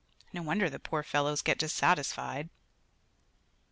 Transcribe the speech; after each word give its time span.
No 0.33 0.41
wonder 0.41 0.67
the 0.67 0.79
poor 0.79 1.03
fellows 1.03 1.43
get 1.43 1.59
dissatisfied." 1.59 2.49